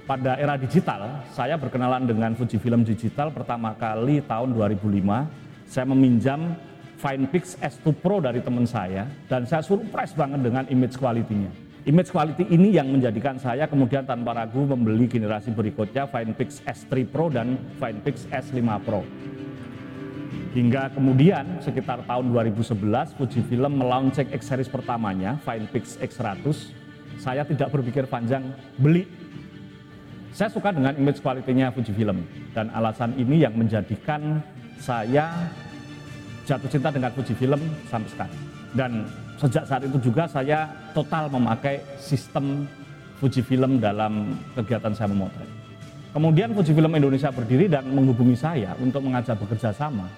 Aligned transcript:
Pada 0.07 0.39
era 0.39 0.55
digital, 0.55 1.21
saya 1.35 1.59
berkenalan 1.59 2.07
dengan 2.07 2.31
Fujifilm 2.39 2.87
digital 2.87 3.35
pertama 3.35 3.75
kali 3.75 4.23
tahun 4.23 4.55
2005. 4.55 5.67
Saya 5.67 5.85
meminjam 5.85 6.55
Finepix 6.95 7.59
S2 7.59 7.91
Pro 7.99 8.23
dari 8.23 8.39
teman 8.39 8.63
saya 8.63 9.05
dan 9.27 9.43
saya 9.43 9.59
surprise 9.59 10.15
banget 10.15 10.39
dengan 10.39 10.63
image 10.71 10.95
quality-nya 10.95 11.68
Image 11.89 12.13
quality 12.13 12.45
ini 12.53 12.77
yang 12.77 12.85
menjadikan 12.93 13.41
saya 13.41 13.65
kemudian 13.65 14.05
tanpa 14.05 14.37
ragu 14.37 14.61
membeli 14.61 15.09
generasi 15.09 15.49
berikutnya 15.49 16.05
Finepix 16.05 16.61
S3 16.61 17.09
Pro 17.09 17.33
dan 17.33 17.57
Finepix 17.81 18.29
S5 18.29 18.61
Pro. 18.85 19.01
Hingga 20.53 20.93
kemudian 20.93 21.57
sekitar 21.57 22.05
tahun 22.05 22.29
2011 22.29 23.17
Fujifilm 23.17 23.73
melaunching 23.81 24.29
X 24.29 24.53
series 24.53 24.69
pertamanya 24.69 25.41
Finepix 25.41 25.97
X100. 25.97 26.77
Saya 27.17 27.41
tidak 27.41 27.73
berpikir 27.73 28.05
panjang 28.05 28.53
beli. 28.77 29.09
Saya 30.29 30.53
suka 30.53 30.69
dengan 30.69 30.93
image 30.93 31.25
quality-nya 31.25 31.73
Fujifilm 31.73 32.21
dan 32.53 32.69
alasan 32.69 33.17
ini 33.17 33.41
yang 33.41 33.57
menjadikan 33.57 34.45
saya 34.77 35.49
jatuh 36.49 36.69
cinta 36.69 36.89
dengan 36.89 37.13
Fujifilm 37.13 37.61
sampai 37.85 38.09
sekarang. 38.09 38.41
Dan 38.73 38.91
sejak 39.37 39.63
saat 39.69 39.81
itu 39.85 39.97
juga 40.01 40.25
saya 40.25 40.65
total 40.97 41.29
memakai 41.29 41.77
sistem 42.01 42.65
Fujifilm 43.21 43.77
dalam 43.77 44.33
kegiatan 44.57 44.95
saya 44.95 45.13
memotret. 45.13 45.45
Kemudian 46.09 46.57
Fujifilm 46.57 46.89
Indonesia 46.97 47.29
berdiri 47.29 47.69
dan 47.69 47.85
menghubungi 47.85 48.33
saya 48.33 48.73
untuk 48.81 49.05
mengajak 49.05 49.37
bekerja 49.37 49.69
sama. 49.69 50.09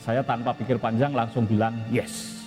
Saya 0.00 0.24
tanpa 0.24 0.56
pikir 0.56 0.80
panjang 0.80 1.12
langsung 1.12 1.44
bilang 1.44 1.76
yes. 1.92 2.37